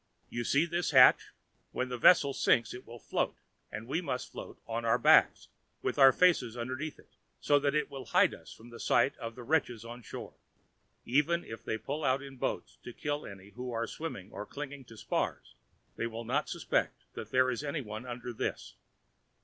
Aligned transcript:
You 0.31 0.43
see 0.43 0.65
this 0.65 0.89
hatch; 0.89 1.29
when 1.73 1.89
the 1.89 1.97
vessel 1.99 2.33
sinks 2.33 2.73
it 2.73 2.87
will 2.87 2.97
float, 2.97 3.35
and 3.71 3.85
we 3.85 4.01
must 4.01 4.31
float 4.31 4.59
on 4.65 4.83
our 4.83 4.97
backs 4.97 5.47
with 5.83 5.99
our 5.99 6.11
faces 6.11 6.57
underneath 6.57 6.97
it, 6.97 7.11
so 7.39 7.59
that 7.59 7.75
it 7.75 7.91
will 7.91 8.05
hide 8.05 8.33
us 8.33 8.51
from 8.51 8.71
the 8.71 8.79
sight 8.79 9.15
of 9.17 9.35
the 9.35 9.43
wretches 9.43 9.85
on 9.85 10.01
shore. 10.01 10.33
Even 11.05 11.45
if 11.45 11.63
they 11.63 11.77
put 11.77 12.03
out 12.03 12.23
in 12.23 12.37
boats 12.37 12.79
to 12.81 12.93
kill 12.93 13.27
any 13.27 13.49
who 13.49 13.71
may 13.77 13.81
be 13.83 13.87
swimming 13.89 14.31
or 14.31 14.43
clinging 14.43 14.85
to 14.85 14.97
spars, 14.97 15.53
they 15.97 16.07
will 16.07 16.25
not 16.25 16.49
suspect 16.49 17.03
that 17.13 17.29
there 17.29 17.51
is 17.51 17.63
anyone 17.63 18.07
under 18.07 18.33
this. 18.33 18.73